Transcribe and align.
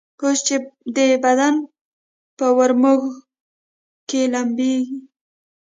اوس 0.21 0.39
چي 0.47 0.55
دي 0.95 1.05
بدن 1.25 1.55
په 2.37 2.45
وږمو 2.57 2.93
کي 4.09 4.21
لمبیږي 4.33 4.99